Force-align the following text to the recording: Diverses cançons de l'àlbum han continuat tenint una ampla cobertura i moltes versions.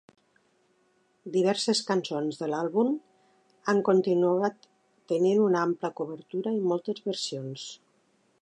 Diverses 1.35 1.81
cançons 1.89 2.39
de 2.43 2.49
l'àlbum 2.53 2.89
han 3.73 3.83
continuat 3.91 4.67
tenint 5.13 5.45
una 5.45 5.63
ampla 5.69 5.95
cobertura 6.01 6.59
i 6.61 6.67
moltes 6.73 7.07
versions. 7.13 7.69